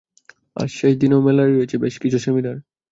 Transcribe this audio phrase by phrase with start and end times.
[0.57, 2.57] আজ শেষ দিনেও মেলায় রয়েছে বেশ কিছু সেমিনার।